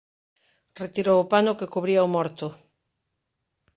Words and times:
Retirou 0.83 1.17
o 1.21 1.29
pano 1.33 1.57
que 1.59 1.71
cubría 1.73 2.07
o 2.07 2.11
morto. 2.15 2.47